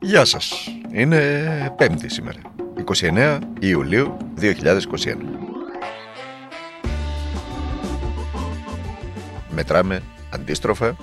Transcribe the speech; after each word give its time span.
Γεια 0.00 0.24
σας. 0.24 0.68
Είναι 0.92 1.74
πέμπτη 1.76 2.08
σήμερα. 2.08 2.38
29 3.00 3.38
Ιουλίου 3.60 4.16
2021. 4.40 4.54
Μετράμε 9.50 10.02
αντίστροφα 10.30 10.96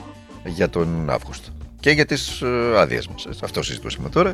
για 0.46 0.70
τον 0.70 1.10
Αύγουστο. 1.10 1.50
Και 1.80 1.90
για 1.90 2.06
τις 2.06 2.42
ε, 2.42 2.80
άδειες 2.80 3.08
μας. 3.08 3.28
Αυτό 3.44 3.64
συζητούσαμε 3.64 4.10
τώρα. 4.10 4.34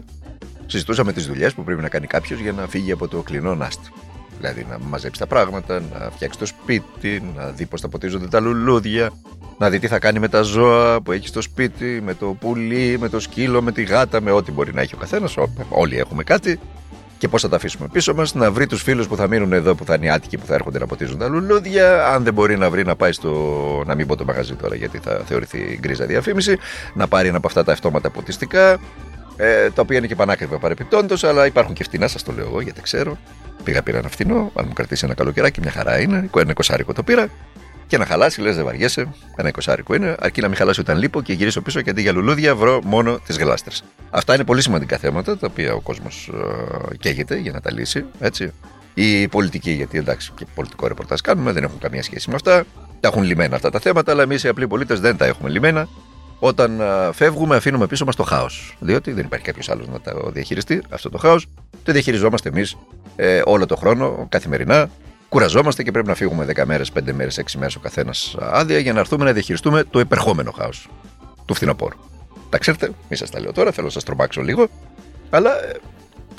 Συζητούσαμε 0.66 1.14
τις 1.14 1.28
δουλειές 1.28 1.54
που 1.54 1.64
πρέπει 1.64 1.82
να 1.82 1.90
κάνει 1.90 2.08
κάποιος 2.08 2.40
για 2.40 2.52
να 2.52 2.68
φύγει 2.68 2.92
από 2.92 3.08
το 3.08 3.22
κλεινό 3.22 3.56
νάστη. 3.56 3.90
Δηλαδή 4.38 4.66
να 4.70 4.80
μαζέψει 4.80 5.20
τα 5.20 5.28
πράγματα, 5.28 5.80
να 5.94 6.10
φτιάξει 6.12 6.40
το 6.40 6.46
σπίτι, 6.46 7.34
να 7.36 7.50
δει 7.50 7.66
πώς 7.66 7.82
θα 7.82 7.90
ποτίζονται 7.90 8.28
τα 8.28 8.40
λουλούδια, 8.40 9.12
να 9.62 9.70
δει 9.70 9.80
τι 9.80 9.88
θα 9.88 10.00
κάνει 10.00 10.20
με 10.20 10.28
τα 10.28 10.42
ζώα 10.42 11.02
που 11.02 11.12
έχει 11.12 11.28
στο 11.28 11.42
σπίτι, 11.42 12.02
με 12.04 12.14
το 12.14 12.26
πουλί, 12.26 12.98
με 13.00 13.10
το 13.10 13.20
σκύλο, 13.20 13.62
με 13.62 13.72
τη 13.72 13.84
γάτα, 13.84 14.22
με 14.22 14.32
ό,τι 14.32 14.52
μπορεί 14.52 14.74
να 14.74 14.82
έχει 14.82 14.96
ο 14.96 14.98
καθένας. 14.98 15.36
Όλοι 15.70 15.98
έχουμε 15.98 16.24
κάτι. 16.24 16.60
Και 17.18 17.28
πώς 17.28 17.42
θα 17.42 17.50
τα 17.50 17.56
αφήσουμε 17.56 17.88
πίσω 17.92 18.14
μας, 18.14 18.34
να 18.34 18.52
βρει 18.52 18.68
τους 18.68 18.82
φίλους 18.82 19.08
που 19.08 19.16
θα 19.16 19.28
μείνουν 19.28 19.54
εδώ, 19.54 19.76
που 19.76 19.86
θα 19.86 19.94
είναι 19.94 20.06
οι 20.06 20.10
άτικοι 20.10 20.38
που 20.38 20.46
θα 20.46 20.54
έρχονται 20.54 20.80
να 20.80 20.86
ποτίζουν 20.86 21.18
τα 21.18 21.28
λουλούδια. 21.28 22.08
Αν 22.08 22.24
δεν 22.24 22.34
μπορεί 22.34 22.58
να 22.58 22.70
βρει, 22.70 22.86
να 22.86 22.96
πάει 22.96 23.12
στο. 23.12 23.32
να 23.86 23.96
μην 23.96 24.08
πω 24.08 24.16
το 24.16 24.26
μαγαζί 24.26 24.54
τώρα, 24.54 24.76
γιατί 24.76 24.98
θα 24.98 25.22
θεωρηθεί 25.26 25.78
γκρίζα 25.80 26.06
διαφήμιση. 26.06 26.58
Να 26.94 27.08
πάρει 27.08 27.28
ένα 27.28 27.38
από 27.38 27.48
αυτά 27.48 27.64
τα 27.64 27.72
αυτόματα 27.72 28.10
ποτιστικά. 28.10 28.80
Ε, 29.36 29.70
τα 29.70 29.82
οποία 29.82 29.98
είναι 29.98 30.08
και 30.08 30.16
πανάκριβα 30.16 30.58
παρεπιπτόντως, 30.58 31.24
αλλά 31.24 31.46
υπάρχουν 31.46 31.74
και 31.74 31.84
φτηνά, 31.84 32.08
σας 32.08 32.24
το 32.24 32.32
λέω 32.32 32.46
εγώ, 32.46 32.62
γιατί 32.62 32.82
ξέρω. 32.82 33.18
Πήγα 33.64 33.82
πήρα 33.82 33.98
ένα 33.98 34.10
φτηνό, 34.10 34.52
αν 34.56 34.66
μου 34.68 34.74
κρατήσει 34.74 35.06
ένα 35.06 35.14
καλό 35.14 35.32
καιράκι, 35.32 35.62
μια 35.62 35.72
χαρά 35.72 36.00
είναι. 36.00 36.30
Ένα 36.38 36.52
εικοσάρικο 36.52 36.94
το 36.94 37.04
πήρα. 37.04 37.30
Και 37.92 37.98
να 37.98 38.06
χαλάσει, 38.06 38.42
λες, 38.42 38.56
δεν 38.56 38.66
βαριέσαι. 38.66 39.08
Ένα 39.36 39.48
εικοσάρικο 39.50 39.94
είναι, 39.94 40.16
αρκεί 40.20 40.42
να 40.42 40.48
μην 40.48 40.58
χαλάσει 40.58 40.80
όταν 40.80 40.98
λείπω 40.98 41.22
και 41.22 41.34
γυρίσω 41.34 41.62
πίσω 41.62 41.82
και 41.82 41.90
αντί 41.90 42.02
για 42.02 42.12
λουλούδια 42.12 42.56
βρω 42.56 42.82
μόνο 42.84 43.20
τις 43.26 43.38
γλάστρες. 43.38 43.84
Αυτά 44.10 44.34
είναι 44.34 44.44
πολύ 44.44 44.62
σημαντικά 44.62 44.98
θέματα 44.98 45.38
τα 45.38 45.48
οποία 45.50 45.74
ο 45.74 45.80
κόσμος 45.80 46.32
ε, 46.92 46.96
καίγεται 46.98 47.38
για 47.38 47.52
να 47.52 47.62
τα 47.62 47.72
λύσει. 47.72 48.06
Έτσι. 48.20 48.54
Η 48.94 49.28
πολιτική, 49.28 49.72
γιατί 49.72 49.98
εντάξει, 49.98 50.32
και 50.36 50.46
πολιτικό 50.56 50.88
ρεπορτάζ 50.88 51.20
κάνουμε, 51.20 51.52
δεν 51.52 51.64
έχουν 51.64 51.78
καμία 51.80 52.04
σχέση 52.04 52.30
με 52.30 52.36
αυτά. 52.36 52.64
Τα 53.00 53.08
έχουν 53.08 53.24
λυμμένα 53.24 53.56
αυτά 53.56 53.70
τα 53.70 53.80
θέματα, 53.80 54.12
αλλά 54.12 54.24
εμείς 54.24 54.44
οι 54.44 54.48
απλοί 54.48 54.68
πολίτες 54.68 55.00
δεν 55.00 55.18
τα 55.18 55.26
έχουμε 55.26 55.50
λυμμένα. 55.50 55.88
Όταν 56.40 56.80
ε, 56.80 56.86
φεύγουμε, 57.14 57.56
αφήνουμε 57.56 57.88
πίσω 57.88 58.06
μας 58.06 58.16
το 58.16 58.24
χάος. 58.24 58.78
Διότι 58.80 59.12
δεν 59.12 59.26
υπάρχει 59.26 59.46
κάποιος 59.46 59.70
άλλος 59.70 59.88
να 59.88 60.02
το 60.02 60.32
διαχειριστεί 60.32 60.82
αυτό 60.90 61.10
το 61.10 61.18
χάος. 61.18 61.48
Το 61.84 61.92
διαχειριζόμαστε 61.92 62.50
εμείς 62.50 62.78
ε, 63.16 63.42
όλο 63.46 63.66
το 63.66 63.76
χρόνο, 63.76 64.26
καθημερινά. 64.30 64.90
Κουραζόμαστε 65.32 65.84
και 65.84 65.92
πρέπει 65.92 66.08
να 66.08 66.16
φύγουμε 66.16 66.46
10 66.56 66.66
μέρες, 66.66 66.92
5 66.92 67.14
μέρες, 67.14 67.38
6 67.38 67.58
μέρες 67.58 67.76
ο 67.76 67.80
καθένας 67.80 68.36
άδεια 68.40 68.80
για 68.80 68.94
να 68.94 69.00
έρθουμε 69.00 69.26
να 69.26 69.32
διαχειριστούμε 69.32 69.84
το 69.84 70.00
επερχόμενο 70.00 70.52
χάος 70.52 70.90
του 71.46 71.54
φθινοπόρου. 71.54 71.98
Τα 72.50 72.58
ξέρετε, 72.58 72.92
μη 73.10 73.16
σας 73.16 73.30
τα 73.30 73.40
λέω 73.40 73.52
τώρα, 73.52 73.72
θέλω 73.72 73.86
να 73.86 73.92
σας 73.92 74.04
τρομάξω 74.04 74.42
λίγο. 74.42 74.68
Αλλά 75.30 75.64
ε, 75.64 75.72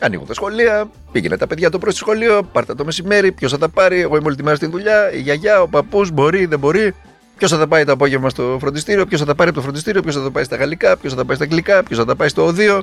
ανοίγουν 0.00 0.26
τα 0.26 0.34
σχολεία, 0.34 0.90
πήγαινε 1.12 1.36
τα 1.36 1.46
παιδιά 1.46 1.70
το 1.70 1.78
πρωί 1.78 1.92
στο 1.92 2.00
σχολείο, 2.00 2.42
πάρτε 2.42 2.74
το 2.74 2.84
μεσημέρι, 2.84 3.32
ποιος 3.32 3.50
θα 3.50 3.58
τα 3.58 3.68
πάρει, 3.68 4.00
εγώ 4.00 4.16
είμαι 4.16 4.26
όλη 4.26 4.36
τη 4.36 4.42
μέρα 4.42 4.56
στην 4.56 4.70
δουλειά, 4.70 5.12
η 5.12 5.20
γιαγιά, 5.20 5.62
ο 5.62 5.68
παππούς, 5.68 6.10
μπορεί, 6.10 6.46
δεν 6.46 6.58
μπορεί. 6.58 6.94
Ποιος 7.36 7.50
θα 7.50 7.58
τα 7.58 7.66
πάει 7.66 7.84
το 7.84 7.92
απόγευμα 7.92 8.28
στο 8.28 8.56
φροντιστήριο, 8.60 9.06
ποιος 9.06 9.20
θα 9.20 9.27
τα 9.27 9.34
πάρει 9.34 9.48
από 9.48 9.58
το 9.58 9.64
φροντιστήριο, 9.64 10.02
ποιος 10.02 10.14
θα 10.14 10.22
τα 10.22 10.30
πάει 10.30 10.44
στα 10.44 10.56
γαλλικά, 10.56 10.96
ποιος 10.96 11.12
θα 11.12 11.18
τα 11.18 11.24
πάει 11.24 11.36
στα 11.36 11.44
αγγλικά, 11.44 11.82
ποιος 11.82 11.98
θα 11.98 12.04
τα 12.04 12.16
πάει 12.16 12.28
στο 12.28 12.44
οδείο. 12.44 12.82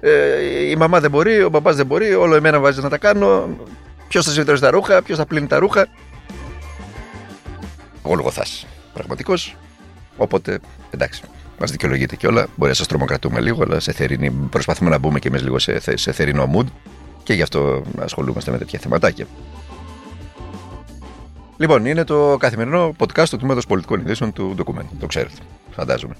Ε, 0.00 0.70
η 0.70 0.76
μαμά 0.76 1.00
δεν 1.00 1.10
μπορεί, 1.10 1.42
ο 1.42 1.50
παπάς 1.50 1.76
δεν 1.76 1.86
μπορεί, 1.86 2.14
όλο 2.14 2.34
εμένα 2.34 2.60
βάζεις 2.60 2.82
να 2.82 2.88
τα 2.88 2.98
κάνω. 2.98 3.56
Ποιος 4.08 4.24
θα 4.24 4.30
συμμετέχει 4.30 4.60
τα 4.60 4.70
ρούχα, 4.70 5.02
ποιος 5.02 5.18
θα 5.18 5.26
πλύνει 5.26 5.46
τα 5.46 5.58
ρούχα. 5.58 5.86
Εγώ 8.04 8.14
λογοθά. 8.14 8.44
Πραγματικός. 8.92 9.56
Οπότε 10.16 10.58
εντάξει. 10.90 11.22
Μας 11.58 11.70
δικαιολογείται 11.70 12.16
κιόλα. 12.16 12.46
Μπορεί 12.56 12.70
να 12.70 12.76
σας 12.76 12.86
τρομοκρατούμε 12.86 13.40
λίγο, 13.40 13.62
αλλά 13.62 13.80
σε 13.80 13.92
θερινή, 13.92 14.30
προσπαθούμε 14.30 14.90
να 14.90 14.98
μπούμε 14.98 15.18
κι 15.18 15.26
εμείς 15.26 15.42
λίγο 15.42 15.58
σε, 15.58 15.96
σε 15.96 16.12
θερινό 16.12 16.50
mood 16.54 16.66
και 17.22 17.32
γι' 17.32 17.42
αυτό 17.42 17.82
ασχολούμαστε 17.98 18.50
με 18.50 18.58
τέτοια 18.58 18.78
θεματάκια. 18.78 19.26
Λοιπόν, 21.56 21.86
είναι 21.86 22.04
το 22.04 22.36
καθημερινό 22.40 22.94
podcast 22.98 23.28
του 23.28 23.36
Τμήματος 23.36 23.66
Πολιτικών 23.66 24.00
Ειδήσεων 24.00 24.32
του 24.32 24.54
Document. 24.58 24.84
Το 25.00 25.06
ξέρετε, 25.06 25.36
φαντάζομαι. 25.70 26.16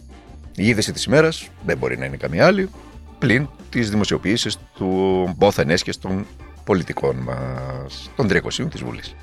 Η 0.56 0.68
είδηση 0.68 0.92
της 0.92 1.04
ημέρας 1.04 1.48
δεν 1.66 1.78
μπορεί 1.78 1.98
να 1.98 2.04
είναι 2.04 2.16
καμία 2.16 2.46
άλλη 2.46 2.70
πλην 3.18 3.48
τις 3.70 3.90
δημοσιοποιήσεις 3.90 4.58
του 4.74 5.34
πόθεν 5.38 5.70
έσχε 5.70 5.92
των 6.00 6.26
πολιτικών 6.68 7.16
μας, 7.16 8.10
των 8.16 8.28
300 8.28 8.70
της 8.70 8.82
Βουλής. 8.82 9.14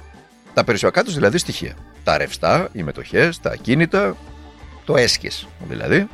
Τα 0.53 0.63
περιουσιακά 0.63 1.03
τους 1.03 1.13
δηλαδή 1.13 1.37
στοιχεία. 1.37 1.75
Τα 2.03 2.17
ρευστά, 2.17 2.69
οι 2.71 2.83
μετοχές, 2.83 3.39
τα 3.39 3.49
ακίνητα, 3.51 4.15
το 4.85 4.95
έσχε 4.95 5.29
δηλαδή 5.67 6.07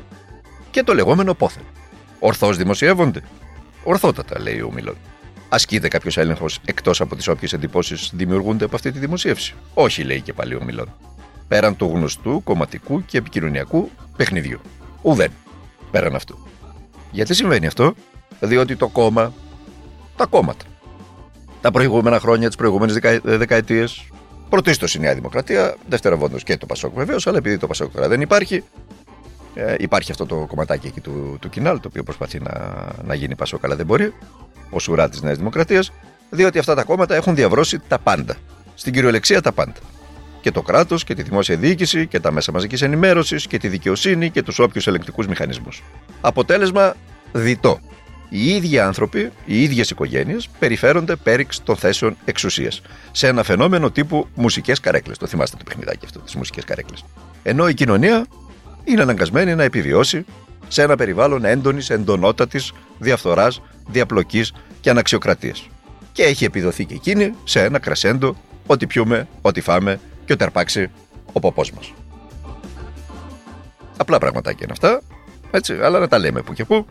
και 0.71 0.83
το 0.83 0.93
λεγόμενο 0.93 1.33
πόθεν. 1.33 1.63
Ορθώς 2.19 2.57
δημοσιεύονται. 2.57 3.21
Ορθότατα, 3.83 4.39
λέει 4.39 4.61
ο 4.61 4.71
Μιλόν. 4.71 4.95
Ασκείται 5.49 5.87
κάποιος 5.87 6.17
έλεγχος 6.17 6.59
εκτός 6.65 7.01
από 7.01 7.15
τις 7.15 7.27
όποιες 7.27 7.53
εντυπώσεις 7.53 8.11
δημιουργούνται 8.13 8.65
από 8.65 8.75
αυτή 8.75 8.91
τη 8.91 8.99
δημοσίευση; 8.99 9.53
Όχι, 9.73 10.03
λέει 10.03 10.21
και 10.21 10.33
πάλι 10.33 10.55
ο 10.55 10.63
Μιλόν. 10.63 10.93
Πέραν 11.47 11.75
του 11.75 11.91
γνωστού 11.93 12.41
κομματικού 12.43 13.05
και 13.05 13.17
επικοινωνιακού 13.17 13.89
παιχνιδιού. 14.17 14.59
Ουδέν. 15.01 15.31
Πέραν 15.91 16.15
αυτού. 16.15 16.47
Γιατί 17.11 17.33
συμβαίνει 17.33 17.67
αυτό, 17.67 17.93
διότι 18.39 18.75
το 18.75 18.87
κόμμα, 18.87 19.33
τα 20.15 20.25
κόμματα, 20.25 20.65
τα 21.61 21.71
προηγούμενα 21.71 22.19
χρόνια, 22.19 22.47
τις 22.47 22.55
προηγούμενες 22.55 22.93
δεκα, 22.93 23.19
δεκαετίες, 23.23 24.07
πρωτίστως 24.49 24.95
η 24.95 24.99
Νέα 24.99 25.13
Δημοκρατία, 25.13 25.75
δευτεροβόντω 25.87 26.37
και 26.37 26.57
το 26.57 26.65
Πασόκ 26.65 26.93
βεβαίως, 26.95 27.27
αλλά 27.27 27.37
επειδή 27.37 27.57
το 27.57 27.67
Πασόκ 27.67 27.93
τώρα 27.93 28.07
δεν 28.07 28.21
υπάρχει, 28.21 28.63
ε, 29.53 29.75
υπάρχει 29.79 30.11
αυτό 30.11 30.25
το 30.25 30.35
κομματάκι 30.35 30.87
εκεί 30.87 30.99
του, 30.99 31.37
του 31.41 31.49
Κινάλ, 31.49 31.79
το 31.79 31.87
οποίο 31.87 32.03
προσπαθεί 32.03 32.39
να, 32.39 32.85
να 33.03 33.13
γίνει 33.13 33.35
Πασόκ, 33.35 33.65
αλλά 33.65 33.75
δεν 33.75 33.85
μπορεί, 33.85 34.13
ο 34.69 34.79
σουρά 34.79 35.09
της 35.09 35.21
Νέας 35.21 35.37
Δημοκρατίας, 35.37 35.91
διότι 36.29 36.59
αυτά 36.59 36.75
τα 36.75 36.83
κόμματα 36.83 37.15
έχουν 37.15 37.35
διαβρώσει 37.35 37.79
τα 37.87 37.99
πάντα. 37.99 38.35
Στην 38.75 38.93
κυριολεξία 38.93 39.41
τα 39.41 39.51
πάντα. 39.51 39.79
Και 40.41 40.51
το 40.51 40.61
κράτος 40.61 41.03
και 41.03 41.13
τη 41.13 41.21
δημόσια 41.21 41.55
διοίκηση 41.55 42.07
και 42.07 42.19
τα 42.19 42.31
μέσα 42.31 42.51
μαζικής 42.51 42.81
ενημέρωσης 42.81 43.47
και 43.47 43.57
τη 43.57 43.67
δικαιοσύνη 43.67 44.29
και 44.29 44.41
τους 44.41 44.59
όποιους 44.59 44.87
ελεγκτικούς 44.87 45.27
μηχανισμούς. 45.27 45.83
Αποτέλεσμα 46.21 46.95
διτό. 47.31 47.79
Οι 48.33 48.55
ίδιοι 48.55 48.79
άνθρωποι, 48.79 49.31
οι 49.45 49.63
ίδιες 49.63 49.89
οικογένειες 49.89 50.49
περιφέρονται 50.59 51.15
πέριξ 51.15 51.63
των 51.63 51.75
θέσεων 51.75 52.17
εξουσίας. 52.25 52.81
Σε 53.11 53.27
ένα 53.27 53.43
φαινόμενο 53.43 53.91
τύπου 53.91 54.27
μουσικές 54.35 54.79
καρέκλες. 54.79 55.17
Το 55.17 55.27
θυμάστε 55.27 55.57
το 55.57 55.63
παιχνιδάκι 55.63 56.05
αυτό, 56.05 56.19
τις 56.19 56.35
μουσικές 56.35 56.63
καρέκλες. 56.63 57.03
Ενώ 57.43 57.67
η 57.67 57.73
κοινωνία 57.73 58.25
είναι 58.83 59.01
αναγκασμένη 59.01 59.55
να 59.55 59.63
επιβιώσει 59.63 60.25
σε 60.67 60.81
ένα 60.81 60.95
περιβάλλον 60.95 61.45
έντονης, 61.45 61.89
εντονότατης 61.89 62.73
διαφθοράς, 62.99 63.61
διαπλοκής 63.87 64.53
και 64.81 64.89
αναξιοκρατίας. 64.89 65.67
Και 66.11 66.23
έχει 66.23 66.45
επιδοθεί 66.45 66.85
και 66.85 66.93
εκείνη 66.93 67.33
σε 67.43 67.63
ένα 67.63 67.79
κρασέντο 67.79 68.35
ό,τι 68.65 68.87
πιούμε, 68.87 69.27
ό,τι 69.41 69.61
φάμε 69.61 69.99
και 70.25 70.33
ό,τι 70.33 70.43
αρπάξει 70.43 70.89
ο 71.33 71.39
ποπός 71.39 71.71
μας. 71.71 71.93
Απλά 73.97 74.17
πραγματάκια 74.17 74.59
είναι 74.63 74.71
αυτά, 74.71 75.01
έτσι, 75.51 75.73
αλλά 75.73 75.99
να 75.99 76.07
τα 76.07 76.19
λέμε 76.19 76.41
που 76.41 76.53
και 76.53 76.65
που 76.65 76.85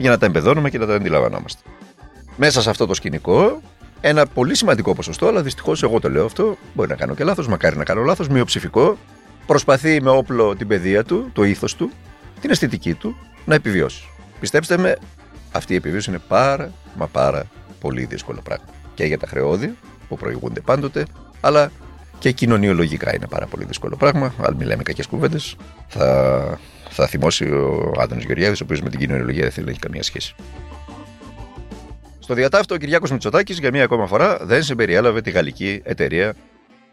για 0.00 0.10
να 0.10 0.18
τα 0.18 0.26
εμπεδώνουμε 0.26 0.70
και 0.70 0.78
να 0.78 0.86
τα 0.86 0.94
αντιλαμβανόμαστε. 0.94 1.62
Μέσα 2.36 2.62
σε 2.62 2.70
αυτό 2.70 2.86
το 2.86 2.94
σκηνικό, 2.94 3.60
ένα 4.00 4.26
πολύ 4.26 4.56
σημαντικό 4.56 4.94
ποσοστό, 4.94 5.26
αλλά 5.26 5.42
δυστυχώς 5.42 5.82
εγώ 5.82 6.00
το 6.00 6.10
λέω 6.10 6.24
αυτό, 6.24 6.56
μπορεί 6.74 6.88
να 6.88 6.94
κάνω 6.94 7.14
και 7.14 7.24
λάθος, 7.24 7.48
μακάρι 7.48 7.76
να 7.76 7.84
κάνω 7.84 8.02
λάθος, 8.02 8.28
μειοψηφικό, 8.28 8.98
προσπαθεί 9.46 10.02
με 10.02 10.10
όπλο 10.10 10.56
την 10.56 10.66
παιδεία 10.66 11.04
του, 11.04 11.30
το 11.32 11.44
ήθος 11.44 11.74
του, 11.74 11.90
την 12.40 12.50
αισθητική 12.50 12.94
του 12.94 13.16
να 13.44 13.54
επιβιώσει. 13.54 14.02
Πιστέψτε 14.40 14.78
με, 14.78 14.96
αυτή 15.52 15.72
η 15.72 15.76
επιβίωση 15.76 16.10
είναι 16.10 16.20
πάρα 16.28 16.72
μα 16.96 17.06
πάρα 17.06 17.44
πολύ 17.80 18.04
δύσκολο 18.04 18.40
πράγμα. 18.44 18.66
Και 18.94 19.04
για 19.04 19.18
τα 19.18 19.26
χρεώδη 19.26 19.76
που 20.08 20.16
προηγούνται 20.16 20.60
πάντοτε, 20.60 21.06
αλλά 21.40 21.70
και 22.18 22.30
κοινωνιολογικά 22.30 23.14
είναι 23.14 23.26
πάρα 23.26 23.46
πολύ 23.46 23.64
δύσκολο 23.64 23.96
πράγμα. 23.96 24.34
Αν 24.40 24.54
μιλάμε 24.54 24.82
κακές 24.82 25.06
κουβέντες, 25.06 25.56
θα 25.88 26.58
θα 26.90 27.06
θυμώσει 27.06 27.44
ο 27.44 27.92
Άδωνο 27.98 28.20
Γεωργιάδης, 28.20 28.60
ο 28.60 28.64
οποίος 28.64 28.80
με 28.80 28.90
την 28.90 28.98
κοινωνιολογία 28.98 29.42
δεν 29.42 29.50
θέλει 29.50 29.64
να 29.64 29.70
έχει 29.70 29.80
καμία 29.80 30.02
σχέση. 30.02 30.34
Στο 32.18 32.34
διατάφτο, 32.34 32.74
ο 32.74 32.78
Κυριάκος 32.78 33.10
Μητσοτάκης 33.10 33.58
για 33.58 33.70
μία 33.70 33.84
ακόμα 33.84 34.06
φορά 34.06 34.38
δεν 34.42 34.62
συμπεριέλαβε 34.62 35.20
τη 35.20 35.30
γαλλική 35.30 35.80
εταιρεία, 35.84 36.34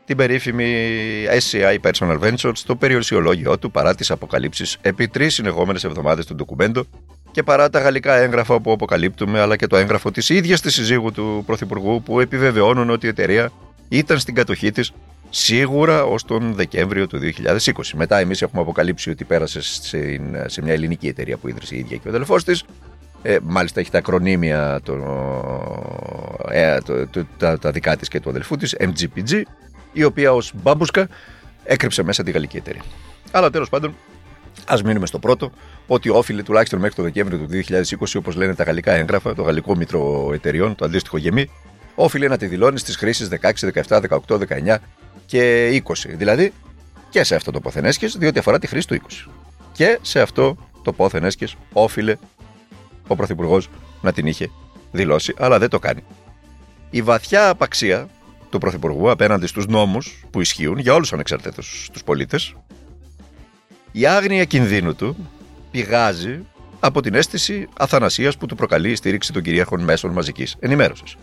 την 0.06 0.18
περίφημη 0.18 0.86
SCI 1.40 1.78
Personal 1.90 2.20
Ventures, 2.20 2.52
στο 2.54 2.76
περιορσιολόγιο 2.76 3.58
του 3.58 3.72
παρά 3.72 3.96
τις 3.96 4.12
αποκαλύψεις 4.12 4.78
επί 4.82 5.08
τρεις 5.08 5.34
συνεχόμενες 5.34 5.84
εβδομάδες 5.84 6.26
του 6.26 6.36
ντοκουμέντο 6.36 6.86
και 7.32 7.44
παρά 7.44 7.70
τα 7.70 7.80
γαλλικά 7.80 8.16
έγγραφα 8.16 8.60
που 8.60 8.72
αποκαλύπτουμε, 8.72 9.40
αλλά 9.40 9.56
και 9.56 9.68
το 9.68 9.78
έγγραφο 9.78 10.12
της 10.12 10.30
ίδιας 10.30 10.62
της 10.62 10.74
συζύγου 10.74 11.12
του 11.12 11.44
Πρωθυπουργού 11.46 12.02
που 12.04 12.20
επιβεβαιώνουν 12.20 12.90
ότι 12.90 13.06
η 13.06 13.10
εταιρεία 13.10 13.52
ήταν 13.90 14.20
στην 14.20 14.36
κατοχή 14.36 14.72
της 14.72 14.92
σίγουρα 15.30 16.04
ως 16.04 16.24
τον 16.24 16.54
Δεκέμβριο 16.54 17.08
του 17.08 17.20
2020. 17.20 17.72
Μετά 17.96 18.18
εμείς 18.18 18.42
έχουμε 18.42 18.62
αποκαλύψει 18.62 19.10
ότι 19.10 19.24
πέρασε 19.24 19.62
σε, 19.62 20.20
σε 20.46 20.62
μια 20.62 20.74
ελληνική 20.74 21.08
εταιρεία 21.08 21.38
που 21.38 21.48
ίδρυσε 21.48 21.76
η 21.76 21.80
ίδια 21.80 21.98
και 21.98 22.08
ο 22.08 22.10
αδελφός 22.10 22.44
της. 22.44 22.64
Ε, 23.22 23.38
μάλιστα 23.44 23.80
έχει 23.80 23.92
τα 23.92 23.98
ακρονίμια 23.98 24.80
το, 24.84 24.94
ε, 26.52 26.78
το, 26.78 27.08
το, 27.08 27.26
τα, 27.38 27.60
τα 27.60 27.72
δικά 27.72 27.98
της 27.98 28.08
και 28.08 28.20
του 28.20 28.30
αδελφού 28.30 28.56
της, 28.56 28.76
MGPG, 28.80 29.42
η 29.94 30.04
οποία 30.04 30.34
ως 30.34 30.52
μπάμπουσκα 30.56 31.08
έκρυψε 31.64 32.04
μέσα 32.04 32.24
τη 32.24 32.32
γαλλική 32.32 32.58
εταιρεία. 32.58 32.82
Αλλά 33.32 33.50
τέλος 33.50 33.70
πάντων 33.70 33.96
Α 34.66 34.78
μείνουμε 34.86 35.06
στο 35.06 35.20
πρώτο, 35.20 35.52
ότι 35.88 36.10
όφιλε 36.10 36.44
τουλάχιστον 36.44 36.80
μέχρι 36.80 36.96
το 36.96 37.04
Δεκέμβριο 37.04 37.38
του 37.38 37.48
2020, 38.00 38.16
όπως 38.18 38.36
λένε 38.36 38.56
τα 38.56 38.64
γαλλικά 38.64 38.92
έγγραφα, 38.92 39.36
το 39.36 39.42
γαλλικό 39.42 39.76
μήτρο 39.76 40.30
εταιριών, 40.34 40.76
το 40.76 40.86
αντίστοιχο 40.86 41.18
γεμί, 41.18 41.50
όφιλε 41.96 42.28
να 42.28 42.38
τη 42.38 42.46
δηλώνει 42.46 42.80
στις 42.80 42.96
χρήσεις 42.96 43.30
16, 43.42 43.52
17, 43.88 44.02
18, 44.28 44.38
19 44.38 44.78
και 45.26 45.70
20. 45.86 45.94
Δηλαδή 46.08 46.54
και 47.10 47.24
σε 47.24 47.36
αυτό 47.36 47.52
το 47.52 47.60
πόθεν 47.60 47.92
διότι 48.18 48.40
αφορά 48.40 48.60
τη 48.60 48.68
χρήση 48.68 48.88
του 48.88 48.98
20. 49.28 49.30
Και 49.72 50.00
σε 50.02 50.22
αυτό 50.22 50.58
το 50.82 50.94
πόθεν 50.94 51.28
όφιλε 51.74 52.18
ο 53.08 53.16
Πρωθυπουργός 53.16 53.70
να 54.02 54.12
την 54.12 54.28
είχε 54.28 54.50
δηλώσει, 54.92 55.34
αλλά 55.38 55.60
δεν 55.60 55.70
το 55.70 55.80
κάνει. 55.80 56.04
Η 56.90 57.02
βαθιά 57.02 57.50
απαξία 57.50 58.08
του 58.50 58.58
Πρωθυπουργού 58.58 59.12
απέναντι 59.12 59.48
στους 59.48 59.68
νόμους 59.68 60.26
που 60.32 60.42
ισχύουν 60.42 60.78
για 60.78 60.94
όλους 60.94 61.14
ανεξαρτήτως 61.14 61.90
τους 61.94 62.04
πολίτες, 62.04 62.56
η 63.92 64.06
άγνοια 64.06 64.46
κινδύνου 64.46 64.96
του 64.96 65.30
πηγάζει 65.72 66.40
από 66.80 67.02
την 67.02 67.14
αίσθηση 67.14 67.68
αθανασίας 67.78 68.38
που 68.38 68.46
του 68.46 68.56
προκαλεί 68.56 68.92
η 68.92 68.96
στήριξη 68.96 69.34
των 69.34 69.42
κυρίαρχων 69.42 69.84
μέσων 69.84 70.12
μαζικής 70.12 70.56
ενημέρωσης. 70.60 71.16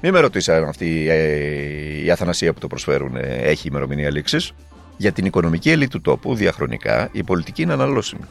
Μην 0.00 0.12
με 0.12 0.20
ρωτήσει 0.20 0.52
αν 0.52 0.64
αυτή 0.64 1.04
η 2.04 2.10
αθανασία 2.10 2.52
που 2.52 2.60
το 2.60 2.66
προσφέρουν 2.66 3.16
έχει 3.16 3.68
ημερομηνία 3.68 4.10
λήξης. 4.10 4.52
Για 4.96 5.12
την 5.12 5.24
οικονομική 5.24 5.70
ελίτ 5.70 5.90
του 5.90 6.00
τόπου, 6.00 6.34
διαχρονικά, 6.34 7.08
η 7.12 7.22
πολιτική 7.22 7.62
είναι 7.62 7.72
αναλώσιμη. 7.72 8.24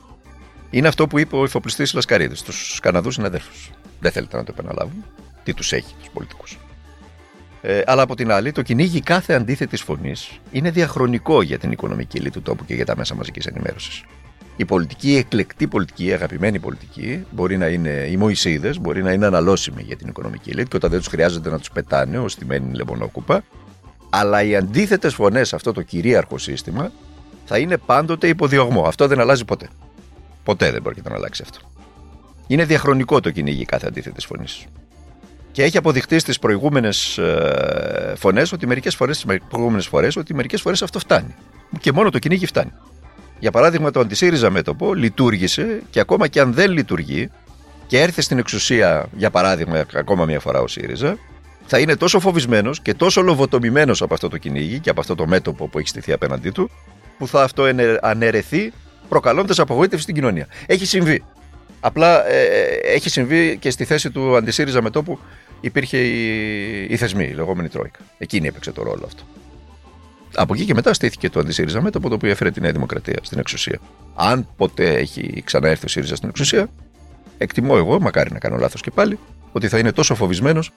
Είναι 0.69 0.87
αυτό 0.87 1.07
που 1.07 1.19
είπε 1.19 1.35
ο 1.35 1.43
υφοπλιστή 1.43 1.87
Λασκαρίδης 1.93 2.39
στους 2.39 2.79
Καναδούς 2.79 3.13
συναδέλφους. 3.13 3.71
Δεν 3.99 4.11
θέλετε 4.11 4.37
να 4.37 4.43
το 4.43 4.53
επαναλάβουν. 4.57 5.05
Τι 5.43 5.53
τους 5.53 5.71
έχει 5.71 5.95
τους 5.99 6.09
πολιτικούς. 6.13 6.57
Ε, 7.61 7.81
αλλά 7.85 8.01
από 8.01 8.15
την 8.15 8.31
άλλη, 8.31 8.51
το 8.51 8.61
κυνήγι 8.61 9.01
κάθε 9.01 9.33
αντίθετης 9.33 9.81
φωνής 9.81 10.39
είναι 10.51 10.71
διαχρονικό 10.71 11.41
για 11.41 11.57
την 11.57 11.71
οικονομική 11.71 12.17
ελίτ 12.17 12.33
του 12.33 12.41
τόπου 12.41 12.65
και 12.65 12.73
για 12.73 12.85
τα 12.85 12.95
μέσα 12.97 13.15
μαζικής 13.15 13.45
ενημέρωσης. 13.45 14.03
Η 14.55 14.65
πολιτική, 14.65 15.11
η 15.11 15.17
εκλεκτή 15.17 15.67
πολιτική, 15.67 16.05
η 16.05 16.13
αγαπημένη 16.13 16.59
πολιτική, 16.59 17.25
μπορεί 17.31 17.57
να 17.57 17.67
είναι 17.67 17.89
οι 17.89 18.17
Μωησίδε, 18.17 18.73
μπορεί 18.81 19.03
να 19.03 19.11
είναι 19.11 19.25
αναλώσιμοι 19.25 19.81
για 19.81 19.95
την 19.95 20.07
οικονομική 20.07 20.49
ελίτ 20.49 20.67
και 20.67 20.75
όταν 20.75 20.89
δεν 20.89 20.99
τους 20.99 21.07
χρειάζεται 21.07 21.49
να 21.49 21.59
τους 21.59 21.69
πετάνε 21.71 22.19
ως 22.19 22.37
μένει 22.45 22.75
λεμονόκουπα. 22.75 23.43
Αλλά 24.09 24.43
οι 24.43 24.55
αντίθετες 24.55 25.13
φωνές 25.13 25.47
σε 25.47 25.55
αυτό 25.55 25.71
το 25.71 25.81
κυρίαρχο 25.81 26.37
σύστημα 26.37 26.91
θα 27.45 27.57
είναι 27.57 27.77
πάντοτε 27.77 28.27
υποδιωγμό. 28.27 28.83
Αυτό 28.83 29.07
δεν 29.07 29.19
αλλάζει 29.19 29.45
ποτέ. 29.45 29.69
Ποτέ 30.43 30.71
δεν 30.71 30.81
πρόκειται 30.81 31.09
να 31.09 31.15
αλλάξει 31.15 31.41
αυτό. 31.45 31.59
Είναι 32.47 32.65
διαχρονικό 32.65 33.19
το 33.19 33.31
κυνήγι 33.31 33.65
κάθε 33.65 33.87
αντίθετη 33.87 34.25
φωνής. 34.25 34.65
Και 35.51 35.63
έχει 35.63 35.77
αποδειχτεί 35.77 36.19
στις 36.19 36.39
προηγούμενες 36.39 37.17
ε, 37.17 38.13
φωνές 38.17 38.51
ότι 38.51 38.67
μερικές 38.67 38.95
φορές, 38.95 39.25
προηγούμενες 39.49 39.87
φορές, 39.87 40.15
ότι 40.15 40.33
μερικές 40.33 40.61
φορές 40.61 40.81
αυτό 40.81 40.99
φτάνει. 40.99 41.35
Και 41.79 41.91
μόνο 41.91 42.09
το 42.09 42.19
κυνήγι 42.19 42.45
φτάνει. 42.45 42.71
Για 43.43 43.51
παράδειγμα, 43.51 43.91
το 43.91 43.99
αντισύριζα 43.99 44.49
μέτωπο 44.49 44.93
λειτουργήσε 44.93 45.81
και 45.89 45.99
ακόμα 45.99 46.27
και 46.27 46.39
αν 46.39 46.53
δεν 46.53 46.71
λειτουργεί 46.71 47.29
και 47.87 48.01
έρθει 48.01 48.21
στην 48.21 48.37
εξουσία, 48.37 49.05
για 49.17 49.29
παράδειγμα, 49.29 49.85
ακόμα 49.93 50.25
μια 50.25 50.39
φορά 50.39 50.59
ο 50.61 50.67
ΣΥΡΙΖΑ, 50.67 51.17
θα 51.65 51.79
είναι 51.79 51.95
τόσο 51.95 52.19
φοβισμένος 52.19 52.81
και 52.81 52.93
τόσο 52.93 53.21
λοβοτομημένος 53.21 54.01
από 54.01 54.13
αυτό 54.13 54.29
το 54.29 54.37
κυνήγι 54.37 54.79
και 54.79 54.89
από 54.89 54.99
αυτό 54.99 55.15
το 55.15 55.27
μέτωπο 55.27 55.67
που 55.67 55.79
έχει 55.79 55.87
στηθεί 55.87 56.11
απέναντί 56.11 56.49
του, 56.49 56.69
που 57.17 57.27
θα 57.27 57.43
αυτό 57.43 57.63
αναιρεθεί 58.01 58.73
προκαλώντας 59.09 59.59
απογοήτευση 59.59 60.03
στην 60.03 60.15
κοινωνία. 60.15 60.47
Έχει 60.65 60.85
συμβεί. 60.85 61.23
Απλά 61.79 62.27
ε, 62.27 62.43
ε, 62.43 62.93
έχει 62.93 63.09
συμβεί 63.09 63.57
και 63.57 63.69
στη 63.69 63.85
θέση 63.85 64.11
του 64.11 64.35
αντισύριζα 64.35 64.81
μετόπου 64.81 65.19
υπήρχε 65.61 65.97
η, 65.97 66.87
η 66.89 66.97
θεσμή, 66.97 67.25
η 67.25 67.33
λεγόμενη 67.33 67.67
Τρόικα. 67.69 67.99
Εκείνη 68.17 68.47
έπαιξε 68.47 68.71
το 68.71 68.83
ρόλο 68.83 69.03
αυτό. 69.05 69.23
Από 70.35 70.53
εκεί 70.53 70.65
και 70.65 70.73
μετά 70.73 70.93
στήθηκε 70.93 71.29
το 71.29 71.39
αντισύριζα 71.39 71.81
μέτωπο 71.81 72.09
το 72.09 72.15
οποίο 72.15 72.29
έφερε 72.29 72.51
τη 72.51 72.61
Νέα 72.61 72.71
Δημοκρατία 72.71 73.17
στην 73.21 73.39
εξουσία. 73.39 73.79
Αν 74.15 74.47
ποτέ 74.57 74.93
έχει 74.93 75.41
ξαναέρθει 75.45 75.85
ο 75.85 75.87
ΣΥΡΙΖΑ 75.87 76.15
στην 76.15 76.29
εξουσία, 76.29 76.69
εκτιμώ 77.37 77.73
εγώ, 77.77 77.99
μακάρι 77.99 78.31
να 78.31 78.39
κάνω 78.39 78.57
λάθος 78.57 78.81
και 78.81 78.91
πάλι, 78.91 79.19
ότι 79.51 79.67
θα 79.67 79.77
είναι 79.77 79.91
τόσο 79.91 80.15
φοβισμένος, 80.15 80.71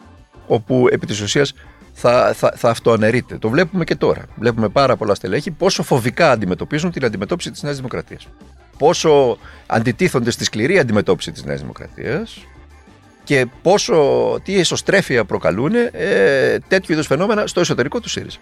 όπου 0.46 0.86
επί 0.90 1.06
της 1.06 1.20
ουσίας 1.20 1.54
θα, 1.92 2.32
θα, 2.34 2.52
θα 2.56 2.70
αυτοαναιρείται. 2.70 3.38
Το 3.38 3.48
βλέπουμε 3.48 3.84
και 3.84 3.94
τώρα. 3.94 4.24
Βλέπουμε 4.38 4.68
πάρα 4.68 4.96
πολλά 4.96 5.14
στελέχη 5.14 5.50
πόσο 5.50 5.82
φοβικά 5.82 6.30
αντιμετωπίζουν 6.30 6.90
την 6.90 7.04
αντιμετώπιση 7.04 7.50
της 7.50 7.62
Νέας 7.62 7.76
Δημοκρατίας. 7.76 8.28
Πόσο 8.78 9.38
αντιτίθονται 9.66 10.30
στη 10.30 10.44
σκληρή 10.44 10.78
αντιμετώπιση 10.78 11.32
της 11.32 11.44
Νέας 11.44 11.60
Δημοκρατίας 11.60 12.46
και 13.24 13.46
πόσο, 13.62 14.38
τι 14.44 14.58
εσωστρέφεια 14.58 15.24
προκαλούν 15.24 15.72
ε, 15.74 16.58
τέτοιου 16.68 16.92
είδους 16.92 17.06
φαινόμενα 17.06 17.46
στο 17.46 17.60
εσωτερικό 17.60 18.00
του 18.00 18.08
ΣΥΡΙΖΑ. 18.08 18.38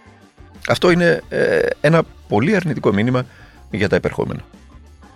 Αυτό 0.69 0.91
είναι 0.91 1.23
ε, 1.29 1.59
ένα 1.81 2.03
πολύ 2.29 2.57
αρνητικό 2.57 2.93
μήνυμα 2.93 3.27
για 3.71 3.89
τα 3.89 3.97
επερχόμενα. 3.97 4.41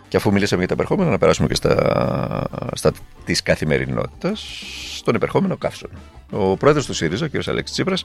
Και 0.09 0.17
αφού 0.17 0.33
μιλήσαμε 0.33 0.59
για 0.59 0.69
τα 0.69 0.75
επερχόμενα, 0.75 1.11
να 1.11 1.19
περάσουμε 1.19 1.49
και 1.49 1.55
στα, 1.55 2.47
στα 2.73 2.93
της 3.25 3.43
καθημερινότητας, 3.43 4.45
στον 4.97 5.15
επερχόμενο 5.15 5.57
καύσωνα. 5.57 5.95
Ο 6.31 6.57
πρόεδρος 6.57 6.87
του 6.87 6.95
ΣΥΡΙΖΑ, 6.95 7.25
ο 7.25 7.29
κ. 7.39 7.49
Αλέξης 7.49 7.75
Τσίπρας, 7.75 8.05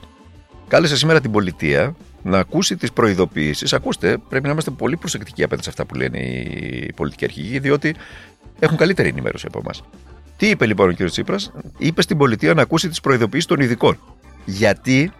κάλεσε 0.68 0.96
σήμερα 0.96 1.20
την 1.20 1.30
πολιτεία 1.30 1.94
να 2.22 2.38
ακούσει 2.38 2.76
τις 2.76 2.92
προειδοποιήσεις. 2.92 3.72
Ακούστε, 3.72 4.18
πρέπει 4.28 4.44
να 4.44 4.52
είμαστε 4.52 4.70
πολύ 4.70 4.96
προσεκτικοί 4.96 5.42
απέναντι 5.42 5.62
σε 5.62 5.70
αυτά 5.70 5.84
που 5.84 5.94
λένε 5.94 6.18
οι 6.18 6.92
πολιτικοί 6.96 7.24
αρχηγοί, 7.24 7.58
διότι 7.58 7.94
έχουν 8.58 8.76
καλύτερη 8.76 9.08
ενημέρωση 9.08 9.46
από 9.48 9.58
εμάς. 9.58 9.82
Τι 10.36 10.48
είπε 10.48 10.66
λοιπόν 10.66 10.88
ο 10.88 10.94
κ. 10.94 11.04
Τσίπρας, 11.04 11.52
είπε 11.78 12.02
στην 12.02 12.16
πολιτεία 12.16 12.54
να 12.54 12.62
ακούσει 12.62 12.88
τις 12.88 13.00
προειδοποιήσεις 13.00 13.46
των 13.46 13.60
ειδικών. 13.60 13.98
Γιατί 14.44 15.12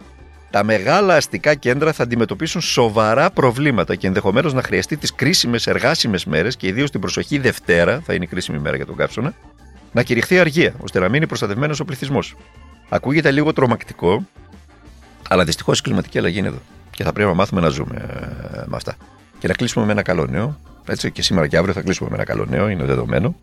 τα 0.55 0.65
μεγάλα 0.65 1.17
αστικά 1.17 1.55
κέντρα 1.55 1.93
θα 1.93 2.03
αντιμετωπίσουν 2.03 2.61
σοβαρά 2.61 3.31
προβλήματα 3.31 3.95
και 3.95 4.07
ενδεχομένως 4.07 4.53
να 4.53 4.63
χρειαστεί 4.63 4.97
τις 4.97 5.15
κρίσιμες 5.15 5.67
εργάσιμες 5.67 6.25
μέρες 6.25 6.57
και 6.57 6.67
ιδίως 6.67 6.91
την 6.91 7.01
προσοχή 7.01 7.39
Δευτέρα, 7.39 8.01
θα 8.05 8.15
είναι 8.15 8.25
η 8.25 8.27
κρίσιμη 8.27 8.59
μέρα 8.59 8.77
για 8.77 8.87
τον 8.87 8.97
κάψονα, 8.97 9.35
να 9.93 10.03
κηρυχθεί 10.03 10.39
αργία, 10.39 10.75
ώστε 10.79 10.99
να 10.99 11.09
μείνει 11.09 11.27
προστατευμένος 11.27 11.81
ο 11.81 11.85
πληθυσμός. 11.85 12.37
Ακούγεται 12.89 13.31
λίγο 13.31 13.53
τρομακτικό, 13.53 14.27
αλλά 15.29 15.45
δυστυχώς 15.45 15.79
η 15.79 15.83
κλιματική 15.83 16.19
αλλαγή 16.19 16.39
είναι 16.39 16.49
εδώ. 16.49 16.61
Και 16.91 17.05
θα 17.05 17.13
πρέπει 17.13 17.29
να 17.29 17.35
μάθουμε 17.35 17.61
να 17.61 17.69
ζούμε 17.69 17.97
ε, 17.97 18.63
με 18.67 18.77
αυτά. 18.77 18.97
Και 19.39 19.49
να 19.49 19.55
κλείσουμε 19.55 19.85
με 19.85 19.93
ένα 19.93 20.03
καλό 20.03 20.27
νέο. 20.27 20.59
Έτσι, 20.87 21.11
και 21.11 21.23
σήμερα 21.23 21.47
και 21.47 21.57
αύριο 21.57 21.75
θα 21.75 21.81
κλείσουμε 21.81 22.09
με 22.11 22.15
ένα 22.15 22.25
καλό 22.25 22.47
νέο, 22.49 22.69
είναι 22.69 22.85
δεδομένο. 22.85 23.37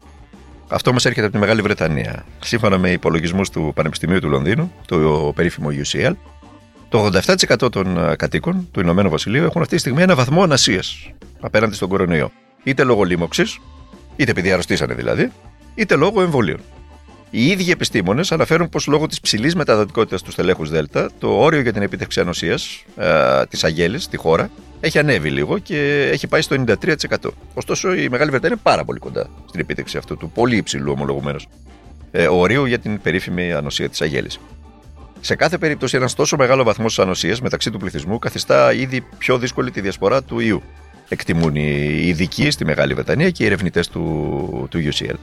Αυτό 0.67 0.93
μας 0.93 1.05
έρχεται 1.05 1.25
από 1.25 1.35
τη 1.35 1.41
Μεγάλη 1.41 1.61
Βρετανία. 1.61 2.25
Σύμφωνα 2.39 2.77
με 2.77 2.91
υπολογισμούς 2.91 3.49
του 3.49 3.71
Πανεπιστημίου 3.75 4.19
του 4.19 4.29
Λονδίνου, 4.29 4.71
το 4.85 5.31
περίφημο 5.35 5.69
UCL, 5.71 6.13
το 6.91 7.09
87% 7.63 7.71
των 7.71 7.97
ε, 7.97 8.15
κατοίκων 8.15 8.67
του 8.71 8.79
Ηνωμένου 8.79 9.09
Βασιλείου 9.09 9.43
έχουν 9.43 9.61
αυτή 9.61 9.73
τη 9.73 9.79
στιγμή 9.79 10.01
ένα 10.01 10.15
βαθμό 10.15 10.43
ανασίας 10.43 11.11
απέναντι 11.39 11.75
στον 11.75 11.89
κορονοϊό. 11.89 12.31
Είτε 12.63 12.83
λόγω 12.83 13.03
λίμωξης, 13.03 13.59
είτε 14.15 14.31
επειδή 14.31 14.51
αρρωστήσανε 14.51 14.93
δηλαδή, 14.93 15.31
είτε 15.75 15.95
λόγω 15.95 16.21
εμβολίων. 16.21 16.59
Οι 17.29 17.45
ίδιοι 17.45 17.71
επιστήμονες 17.71 18.31
αναφέρουν 18.31 18.69
πως 18.69 18.87
λόγω 18.87 19.07
της 19.07 19.21
ψηλής 19.21 19.55
μεταδοτικότητας 19.55 20.21
του 20.21 20.31
στελέχους 20.31 20.69
Δέλτα, 20.69 21.09
το 21.19 21.27
όριο 21.27 21.61
για 21.61 21.73
την 21.73 21.81
επίτευξη 21.81 22.19
ανοσίας 22.19 22.83
ε, 22.97 23.45
της 23.49 23.63
Αγέλης 23.63 24.03
στη 24.03 24.17
χώρα 24.17 24.49
έχει 24.79 24.99
ανέβει 24.99 25.29
λίγο 25.29 25.57
και 25.57 26.09
έχει 26.11 26.27
πάει 26.27 26.41
στο 26.41 26.63
93%. 26.67 27.29
Ωστόσο, 27.53 27.93
η 27.93 28.09
Μεγάλη 28.09 28.29
Βρετανία 28.29 28.55
είναι 28.55 28.59
πάρα 28.63 28.85
πολύ 28.85 28.99
κοντά 28.99 29.27
στην 29.47 29.59
επίτευξη 29.59 29.97
αυτού 29.97 30.17
του 30.17 30.31
πολύ 30.33 30.55
υψηλού 30.55 30.91
ομολογουμένως 30.91 31.47
ε, 32.11 32.27
ορίου 32.27 32.65
για 32.65 32.79
την 32.79 33.01
περίφημη 33.01 33.53
ανοσία 33.53 33.89
της 33.89 34.01
Αγέλης. 34.01 34.39
Σε 35.21 35.35
κάθε 35.35 35.57
περίπτωση, 35.57 35.95
ένας 35.95 36.13
τόσο 36.13 36.37
μεγάλο 36.37 36.63
βαθμό 36.63 36.85
ανοσία 36.97 37.37
μεταξύ 37.41 37.71
του 37.71 37.79
πληθυσμού 37.79 38.19
καθιστά 38.19 38.73
ήδη 38.73 39.01
πιο 39.17 39.37
δύσκολη 39.37 39.71
τη 39.71 39.81
διασπορά 39.81 40.23
του 40.23 40.39
ιού. 40.39 40.61
Εκτιμούν 41.09 41.55
οι 41.55 41.99
ειδικοί 42.07 42.51
στη 42.51 42.65
Μεγάλη 42.65 42.93
Βρετανία 42.93 43.29
και 43.29 43.43
οι 43.43 43.45
ερευνητές 43.45 43.87
του, 43.87 44.67
του 44.69 44.79
UCL. 44.79 45.15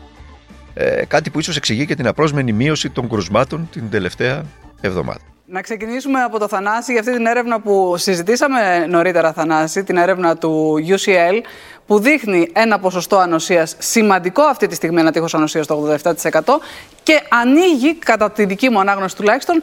Ε, 0.75 1.05
κάτι 1.09 1.31
που 1.31 1.39
ίσως 1.39 1.57
εξηγεί 1.57 1.87
και 1.87 1.95
την 1.95 2.07
απρόσμενη 2.07 2.53
μείωση 2.53 2.91
των 2.91 3.09
κρουσμάτων 3.09 3.69
την 3.73 3.91
τελευταία 3.91 4.45
εβδομάδα. 4.81 5.21
Να 5.51 5.61
ξεκινήσουμε 5.61 6.23
από 6.23 6.39
το 6.39 6.49
Θανάση 6.49 6.93
για 6.93 7.01
αυτή 7.01 7.13
την 7.13 7.27
έρευνα 7.27 7.61
που 7.61 7.97
συζητήσαμε 7.97 8.87
νωρίτερα, 8.87 9.33
Θανάση, 9.33 9.85
την 9.85 9.97
έρευνα 9.97 10.37
του 10.37 10.75
UCL, 10.89 11.41
που 11.87 11.99
δείχνει 11.99 12.51
ένα 12.53 12.79
ποσοστό 12.79 13.17
ανοσίας 13.19 13.77
σημαντικό 13.79 14.43
αυτή 14.43 14.67
τη 14.67 14.75
στιγμή, 14.75 15.01
ένα 15.01 15.13
τείχος 15.13 15.35
ανοσίας 15.35 15.67
το 15.67 15.75
87% 15.75 16.61
και 17.03 17.23
ανοίγει, 17.29 17.95
κατά 17.95 18.31
τη 18.31 18.45
δική 18.45 18.69
μου 18.71 18.81
ανάγνωση 18.81 19.17
τουλάχιστον, 19.17 19.63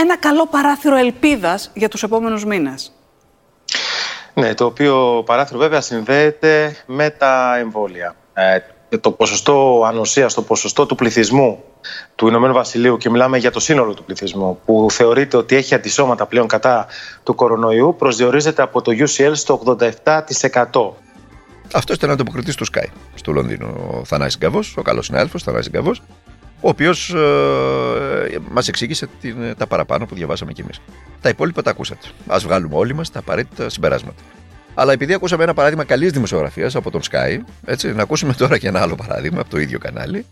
ένα 0.00 0.16
καλό 0.16 0.46
παράθυρο 0.46 0.96
ελπίδας 0.96 1.70
για 1.74 1.88
τους 1.88 2.02
επόμενους 2.02 2.44
μήνες. 2.44 2.92
Ναι, 4.34 4.54
το 4.54 4.64
οποίο 4.64 5.22
παράθυρο 5.26 5.58
βέβαια 5.58 5.80
συνδέεται 5.80 6.76
με 6.86 7.10
τα 7.10 7.56
εμβόλια. 7.58 8.14
Ε, 8.88 8.98
το 8.98 9.10
ποσοστό 9.10 9.84
ανοσίας, 9.86 10.34
το 10.34 10.42
ποσοστό 10.42 10.86
του 10.86 10.94
πληθυσμού 10.94 11.62
του 12.14 12.28
Ηνωμένου 12.28 12.52
Βασιλείου 12.52 12.96
και 12.96 13.10
μιλάμε 13.10 13.38
για 13.38 13.50
το 13.50 13.60
σύνολο 13.60 13.94
του 13.94 14.04
πληθυσμού 14.04 14.58
που 14.64 14.86
θεωρείται 14.90 15.36
ότι 15.36 15.56
έχει 15.56 15.74
αντισώματα 15.74 16.26
πλέον 16.26 16.46
κατά 16.46 16.86
του 17.22 17.34
κορονοϊού 17.34 17.94
προσδιορίζεται 17.98 18.62
από 18.62 18.82
το 18.82 18.92
UCL 18.98 19.32
στο 19.32 19.76
87%. 20.04 20.90
Αυτό 21.72 21.92
ήταν 21.92 22.10
ανταποκριτή 22.10 22.54
του 22.54 22.66
Sky 22.72 22.86
στο 23.14 23.32
Λονδίνο, 23.32 23.66
ο 23.66 24.04
Θανάη 24.04 24.28
Γκαβός, 24.38 24.74
ο 24.76 24.82
καλός 24.82 25.06
συνάδελφος 25.06 25.42
Θανάη 25.42 25.62
Γκαβός, 25.70 26.02
ο 26.60 26.68
οποίος 26.68 27.14
ε, 27.14 28.38
μας 28.50 28.68
εξήγησε 28.68 29.08
την, 29.20 29.56
τα 29.58 29.66
παραπάνω 29.66 30.06
που 30.06 30.14
διαβάσαμε 30.14 30.52
κι 30.52 30.60
εμείς. 30.60 30.80
Τα 31.20 31.28
υπόλοιπα 31.28 31.62
τα 31.62 31.70
ακούσατε. 31.70 32.06
Α 32.26 32.38
βγάλουμε 32.38 32.76
όλοι 32.76 32.94
μας 32.94 33.10
τα 33.10 33.18
απαραίτητα 33.18 33.68
συμπεράσματα. 33.68 34.22
Αλλά 34.78 34.92
επειδή 34.92 35.12
ακούσαμε 35.12 35.42
ένα 35.42 35.54
παράδειγμα 35.54 35.84
καλής 35.84 36.12
δημοσιογραφίας 36.12 36.74
από 36.76 36.90
τον 36.90 37.00
Sky, 37.10 37.38
έτσι, 37.64 37.92
να 37.92 38.02
ακούσουμε 38.02 38.34
τώρα 38.38 38.58
και 38.58 38.68
ένα 38.68 38.80
άλλο 38.80 38.94
παράδειγμα 38.94 39.40
από 39.40 39.50
το 39.50 39.58
ίδιο 39.58 39.78
κανάλι. 39.78 40.26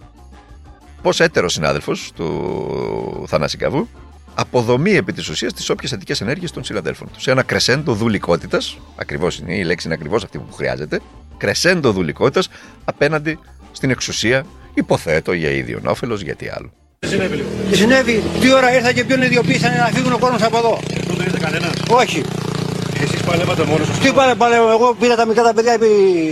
Πώς 1.03 1.21
έτερος 1.21 1.53
συνάδελφος 1.53 2.13
του 2.15 3.25
Θανάση 3.29 3.57
Καβού 3.57 3.89
αποδομεί 4.35 4.93
επί 4.93 5.13
της 5.13 5.29
ουσίας 5.29 5.53
τις 5.53 5.71
όποιες 5.71 5.91
θετικές 5.91 6.21
ενέργειες 6.21 6.51
των 6.51 6.65
συναδέλφων 6.65 7.09
του. 7.13 7.21
Σε 7.21 7.31
ένα 7.31 7.43
κρεσέντο 7.43 7.95
δουλικότητας, 7.95 8.79
ακριβώς 8.97 9.39
είναι 9.39 9.55
η 9.55 9.65
λέξη 9.65 9.87
είναι 9.87 9.95
ακριβώς 9.95 10.25
αυτή 10.25 10.39
που 10.39 10.53
χρειάζεται, 10.53 11.01
κρεσέντο 11.37 11.93
δουλικότητας 11.93 12.49
απέναντι 12.85 13.39
στην 13.73 13.91
εξουσία, 13.91 14.45
υποθέτω 14.75 15.33
για 15.33 15.51
ίδιον 15.51 15.87
όφελος, 15.87 16.21
γιατί 16.21 16.49
άλλο. 16.49 16.73
Τι 16.99 17.09
συνέβη 17.09 17.37
λίγο. 17.37 17.49
Τι 17.71 17.77
συνέβη, 17.77 18.23
τι 18.41 18.53
ώρα 18.53 18.75
ήρθα 18.75 18.93
και 18.93 19.05
ποιον 19.05 19.23
ιδιοποίησαν 19.23 19.77
να 19.77 19.87
φύγουν 19.87 20.13
ο 20.13 20.19
κόσμος 20.19 20.43
από 20.43 20.59
εδώ; 20.59 20.81
Εδώ 21.03 21.15
δεν 21.15 21.27
ήρθε 21.27 21.39
κανένας; 21.43 21.73
Όχι. 21.89 22.23
Εσεί 23.25 23.33
παλεύατε 23.33 23.65
μόνος 23.65 23.87
σας; 23.87 23.99
Τι 23.99 24.13
πάνε 24.13 24.35
παλεύω, 24.35 24.71
εγώ 24.71 24.97
πήρα 25.01 25.15
τα 25.17 25.27
μικρά 25.27 25.43
τα 25.43 25.55
παιδιά 25.55 25.73
επί 25.73 25.87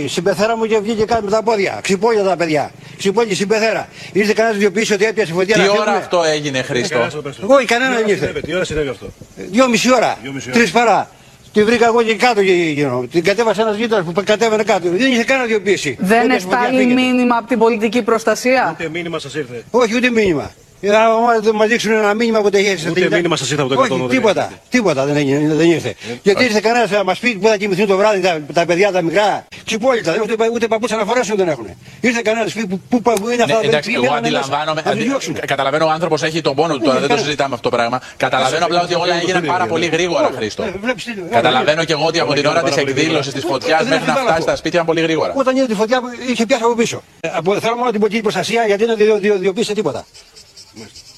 συμπεθέρα 0.07 0.57
μου 0.57 0.65
και 0.65 0.79
βγήκε 0.79 1.05
κάτι 1.05 1.23
με 1.23 1.29
τα 1.29 1.43
πόδια. 1.43 1.79
Ξυπόλια 1.81 2.23
τα 2.23 2.35
παιδιά. 2.35 2.71
Ξυπόλια 2.97 3.35
συμπεθέρα. 3.35 3.87
Ήρθε 4.11 4.33
κανένας 4.33 4.57
να 4.57 4.63
ιδιοποιήσει 4.63 4.93
ότι 4.93 5.05
έπιασε 5.05 5.33
φωτιά 5.33 5.55
Τι 5.55 5.59
να 5.61 5.65
ώρα 5.65 5.73
φύγουνε. 5.75 5.97
αυτό 5.97 6.23
έγινε, 6.23 6.61
Χρήστο; 6.61 6.97
Εγώ 7.43 7.59
κανένας 7.65 7.97
δεν 7.97 8.07
ήρθε. 8.07 8.33
Τι 8.45 8.55
ώρα 8.55 8.63
συνέβη 8.63 8.87
αυτό; 8.89 9.05
Δυόμιση 9.35 9.93
ώρα. 9.93 10.17
Δυόμιση 10.21 10.49
ώρα. 10.49 10.57
Τρεις 10.57 10.71
παρά. 10.71 11.09
Τη 11.53 11.63
βρήκα 11.63 11.85
εγώ 11.85 12.03
και 12.03 12.15
κάτω 12.15 12.43
και 12.43 12.51
γίνω. 12.51 13.05
Την 13.11 13.23
κατέβασε 13.23 13.61
ένας 13.61 13.75
γείτονας 13.77 14.05
που 14.05 14.23
κατέβαινε 14.25 14.63
κάτω. 14.63 14.89
Δεν 14.89 15.11
είχε 15.11 15.23
κανένα 15.23 15.45
ιδιοποίηση. 15.45 15.97
Δεν 15.99 16.21
Έπιασε 16.21 16.39
φωτιά, 16.45 16.57
εστάλει 16.59 16.77
φύγετε. 16.83 17.01
μήνυμα 17.01 17.37
από 17.37 17.47
την 17.47 17.59
πολιτική 17.59 18.01
προστασία; 18.01 18.75
Ούτε 18.79 18.89
μήνυμα 18.89 19.19
σας 19.19 19.35
ήρθε. 19.35 19.63
Όχι, 19.71 19.95
ούτε 19.95 20.09
μήνυμα. 20.09 20.51
Ε, 20.85 20.95
άμα 20.95 21.39
δεν 21.41 21.55
μας 21.55 21.67
δείξουν 21.67 21.91
ένα 21.91 22.13
μήνυμα 22.13 22.41
που 22.41 22.49
τέχει. 22.49 22.89
Ούτε 22.89 23.09
μήνυμα 23.11 23.35
σας 23.35 23.49
ήρθε 23.51 23.61
από 23.61 23.73
το 23.75 23.81
Όχι, 23.81 23.91
112. 24.03 24.09
τίποτα. 24.09 24.51
Τίποτα 24.69 25.05
δεν, 25.05 25.15
έγινε, 25.15 25.53
δεν 25.53 25.69
ήρθε. 25.71 25.95
Γιατί 26.23 26.43
ήρθε 26.43 26.59
κανένας 26.59 26.89
να 26.89 27.03
μας 27.03 27.19
πει 27.19 27.35
που 27.35 27.47
θα 27.47 27.57
κοιμηθούν 27.57 27.87
το 27.87 27.97
βράδυ 27.97 28.19
τα, 28.21 28.39
τα 28.53 28.65
παιδιά 28.65 28.91
τα 28.91 29.01
μικρά. 29.01 29.45
Ξυπόλυτα, 29.65 30.15
ούτε, 30.21 30.35
ούτε 30.53 30.67
παπούτσα 30.67 30.95
να 30.95 31.05
φορέσουν 31.05 31.35
δεν 31.37 31.47
έχουν. 31.47 31.67
Ήρθε 32.01 32.21
κανένας 32.23 32.55
να 32.55 32.61
πει 32.61 32.67
που, 32.67 32.79
που, 32.89 33.01
που 33.01 33.29
είναι 33.29 33.43
αυτά 33.43 33.45
Ναι, 33.55 33.61
τα 33.61 33.67
εντάξει, 33.67 33.91
παιδιά, 33.91 34.05
εγώ 34.09 34.13
να 34.13 34.27
είναι 34.27 34.29
μέσα. 34.29 34.39
αντιλαμβάνομαι. 34.43 34.81
Να 34.85 34.91
τους 34.91 34.91
αντι- 34.91 35.07
διώξουν. 35.07 35.35
Καταλαβαίνω 35.45 35.85
ο 35.85 35.89
άνθρωπος 35.89 36.23
έχει 36.23 36.41
τον 36.41 36.55
πόνο 36.55 36.73
του 36.77 36.83
τώρα, 36.83 36.99
δεν 36.99 37.09
το 37.09 37.17
συζητάμε 37.17 37.55
αυτό 37.55 37.69
το 37.69 37.75
πράγμα. 37.75 38.01
Καταλαβαίνω 38.17 38.65
απλά 38.65 38.81
ότι 38.81 38.93
όλα 38.95 39.15
έγιναν 39.15 39.43
πάρα 39.45 39.65
πολύ 39.65 39.85
γρήγορα, 39.85 40.29
Χρήστο. 40.35 40.63
Ε, 40.63 40.73
βλέπεις 40.81 41.03
τι- 41.03 41.11
Καταλαβαίνω 41.31 41.83
και 41.83 41.93
εγώ 41.93 42.05
ότι 42.05 42.19
από 42.19 42.33
την 42.33 42.45
ώρα 42.45 42.63
της 42.63 42.75
εκδήλωσης 42.77 43.33
της 43.33 43.43
φωτιάς 43.43 43.79
Δεν 43.79 43.87
μέχρι 43.87 44.05
να 44.05 44.11
έχει 44.11 44.19
φτάσει 44.19 44.27
βάλα 44.27 44.41
στα 44.41 44.55
σπίτια 44.55 44.79
ήταν 44.81 44.85
πολύ 44.85 45.01
γρήγορα. 45.01 45.33
Όταν 45.35 45.55
είδε 45.55 45.65
τη 45.65 45.73
φωτιά 45.75 46.01
είχε 46.31 46.45
πιάσει 46.45 46.63
από 46.63 46.75
πίσω. 46.75 47.01
Ε, 47.19 47.29
από- 47.33 47.59
Θέλω 47.59 47.75
μόνο 47.75 47.89
την 47.91 47.99
πολιτική 47.99 48.21
προστασία 48.21 48.63
γιατί 48.67 48.85
δεν 48.85 48.95
διο- 48.97 49.17
διο- 49.17 49.35
ιδιοποίησε 49.35 49.73
τίποτα. 49.73 50.05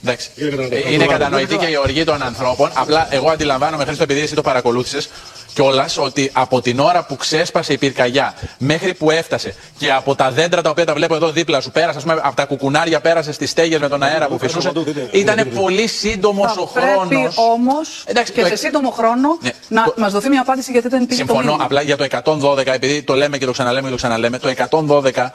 Εντάξει. 0.06 0.30
Είναι 0.36 0.50
κατανοητό. 0.50 0.76
Ε, 0.88 0.94
Είναι 0.94 1.06
κατανοητή 1.06 1.58
και 1.58 1.66
η 1.66 1.76
οργή 1.78 2.04
των 2.04 2.22
ανθρώπων. 2.24 2.70
Απλά 2.74 3.08
εγώ 3.10 3.30
αντιλαμβάνομαι, 3.30 3.86
Χρήστο, 3.86 4.04
επειδή 4.04 4.20
εσύ 4.22 4.36
το 4.36 4.42
παρακολούθησες 4.42 5.10
κιόλας, 5.54 5.98
ότι 5.98 6.30
από 6.34 6.62
την 6.62 6.80
ώρα 6.80 7.04
που 7.06 7.16
ξέσπασε 7.16 7.74
η 7.74 7.78
πυρκαγιά 7.78 8.34
μέχρι 8.58 8.94
που 8.94 9.12
έφτασε 9.12 9.56
και 9.78 9.92
από 9.92 10.16
τα 10.16 10.32
δέντρα 10.32 10.62
τα 10.62 10.70
οποία 10.70 10.86
τα 10.86 10.94
βλέπω 10.94 11.16
εδώ 11.16 11.30
δίπλα 11.32 11.62
σου, 11.62 11.72
πέρασε, 11.72 11.98
ας 11.98 12.04
πούμε, 12.04 12.20
από 12.24 12.36
τα 12.36 12.46
κουκουνάρια 12.46 13.00
πέρασε 13.00 13.32
στις 13.32 13.50
στέγες 13.50 13.80
με 13.80 13.88
τον 13.90 14.04
αέρα 14.04 14.28
που 14.28 14.40
φυσούσε. 14.40 14.72
Ήταν 15.12 15.50
πολύ 15.56 15.88
σύντομος 15.88 16.58
ο 16.58 16.70
Θα 16.74 16.80
πρέπει 16.82 17.16
χρόνος. 17.16 17.36
όμως 17.38 18.04
Εντάξει, 18.06 18.32
και 18.32 18.40
το 18.42 18.46
σε 18.48 18.54
εκ- 18.54 18.62
σύντομο 18.62 18.90
χρόνο 18.90 19.38
Ναι. 19.42 19.52
να 19.68 19.84
Το- 19.84 19.94
μας 19.98 20.12
δοθεί 20.12 20.30
μια 20.30 20.42
απάντηση 20.42 20.72
γιατί 20.72 20.88
δεν 20.88 21.00
πήγε 21.00 21.10
το 21.10 21.16
Συμφωνώ. 21.16 21.40
μήνυμα. 21.46 21.64
Απλά 21.64 21.82
για 21.82 21.98
το 21.98 22.04
112, 22.04 22.74
επειδή 22.74 23.04
το 23.04 23.14
λέμε 23.16 23.38
και 23.38 23.46
το 23.46 23.52
ξαναλέμε 23.52 23.84
και 23.86 23.92
το 23.92 23.96
ξαναλέμε, 23.98 24.38
το 24.40 24.48
112 24.50 25.32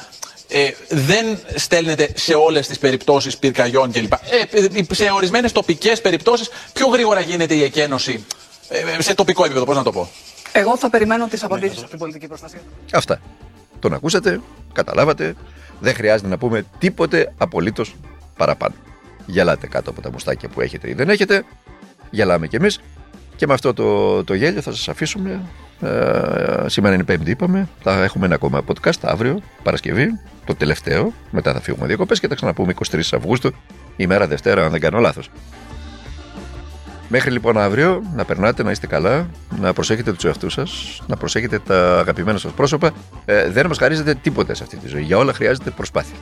ε, 0.51 0.71
δεν 0.89 1.39
στέλνεται 1.55 2.13
σε 2.15 2.35
όλες 2.35 2.67
τις 2.67 2.79
περιπτώσεις 2.79 3.37
πυρκαγιών 3.37 3.93
κλπ. 3.93 4.13
Ε, 4.13 4.95
σε 4.95 5.11
ορισμένες 5.11 5.53
τοπικές 5.53 6.01
περιπτώσεις 6.01 6.51
πιο 6.73 6.87
γρήγορα 6.87 7.21
γίνεται 7.21 7.55
η 7.55 7.63
εκένωση. 7.63 8.25
Ε, 8.69 9.03
σε 9.03 9.15
τοπικό 9.15 9.45
επίπεδο, 9.45 9.65
πώς 9.65 9.77
να 9.77 9.83
το 9.83 9.93
πω. 9.93 10.09
Εγώ 10.53 10.77
θα 10.77 10.91
περιμένω 10.91 11.27
τις 11.27 11.45
απαντήσεις 11.45 11.79
από 11.79 11.89
την 11.89 11.99
πολιτική 11.99 12.27
προστασία. 12.27 12.61
Αυτά. 12.93 13.21
Τον 13.79 13.93
ακούσατε, 13.93 14.41
καταλάβατε. 14.73 15.35
Δεν 15.81 15.95
χρειάζεται 15.95 16.29
να 16.29 16.39
πούμε 16.39 16.65
τίποτε 16.79 17.35
απολύτως 17.39 17.95
παραπάνω. 18.37 18.75
Γελάτε 19.27 19.67
κάτω 19.67 19.91
από 19.91 20.01
τα 20.01 20.11
μουστάκια 20.11 20.49
που 20.49 20.61
έχετε 20.61 20.89
ή 20.89 20.93
δεν 20.93 21.09
έχετε. 21.09 21.45
Γελάμε 22.11 22.47
κι 22.47 22.57
εμείς. 22.57 22.81
Και 23.37 23.47
με 23.47 23.55
αυτό 23.55 23.73
το, 23.75 24.25
το 24.25 24.35
γέλιο 24.35 24.63
θα 24.63 24.73
σας 24.73 24.89
αφήσουμε. 24.89 25.41
Ε, 25.81 26.69
σήμερα 26.69 26.95
είναι 26.95 27.05
Πέμπτη, 27.05 27.31
είπαμε. 27.31 27.69
Θα 27.83 28.03
έχουμε 28.03 28.27
ένα 28.27 28.35
ακόμα 28.35 28.63
podcast 28.67 28.99
αύριο, 29.03 29.41
Παρασκευή, 29.63 30.19
το 30.45 30.55
τελευταίο. 30.55 31.13
Μετά 31.31 31.53
θα 31.53 31.61
φύγουμε 31.61 31.87
διακοπές 31.87 32.21
και 32.21 32.29
θα 32.29 32.35
ξαναπούμε 32.35 32.75
23 32.91 33.01
Αυγούστου, 33.13 33.51
ημέρα 33.97 34.27
Δευτέρα, 34.27 34.65
αν 34.65 34.71
δεν 34.71 34.81
κάνω 34.81 34.99
λάθος. 34.99 35.31
Μέχρι 37.09 37.31
λοιπόν 37.31 37.59
αύριο 37.59 38.03
να 38.15 38.25
περνάτε, 38.25 38.63
να 38.63 38.71
είστε 38.71 38.87
καλά, 38.87 39.27
να 39.61 39.73
προσέχετε 39.73 40.13
τους 40.13 40.25
εαυτούς 40.25 40.53
σας, 40.53 41.03
να 41.07 41.17
προσέχετε 41.17 41.59
τα 41.59 41.99
αγαπημένα 41.99 42.39
σας 42.39 42.53
πρόσωπα. 42.53 42.91
Ε, 43.25 43.49
δεν 43.51 43.67
μας 43.67 43.79
χαρίζετε 43.79 44.15
τίποτα 44.15 44.55
σε 44.55 44.63
αυτή 44.63 44.77
τη 44.77 44.89
ζωή. 44.89 45.03
Για 45.03 45.17
όλα 45.17 45.33
χρειάζεται 45.33 45.71
προσπάθεια. 45.71 46.17